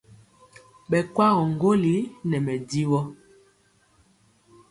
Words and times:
Ɓɛ 0.89 0.99
kwagɔ 1.13 1.41
ŋgolli 1.53 1.95
nɛ 2.29 2.37
mɛdivɔ. 2.45 2.99